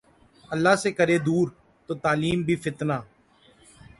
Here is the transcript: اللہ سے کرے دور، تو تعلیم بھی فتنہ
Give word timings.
اللہ 0.51 0.75
سے 0.83 0.89
کرے 0.97 1.17
دور، 1.27 1.47
تو 1.89 1.93
تعلیم 2.05 2.39
بھی 2.47 2.55
فتنہ 2.63 2.97